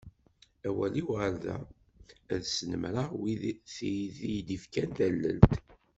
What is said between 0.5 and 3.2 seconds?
Awal-iw ɣer da, ad snemmreɣ